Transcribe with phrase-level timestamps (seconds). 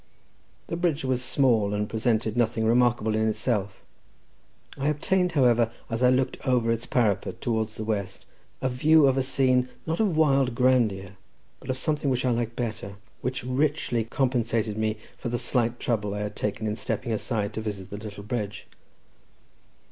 [0.65, 3.83] The bridge was small, and presented nothing remarkable in itself:
[4.75, 8.25] I obtained, however, as I looked over its parapet towards the west,
[8.63, 11.09] a view of a scene, not of wild grandeur,
[11.59, 16.15] but of something which I like better, which richly compensated me for the slight trouble
[16.15, 18.65] I had taken in stepping aside to visit the little bridge.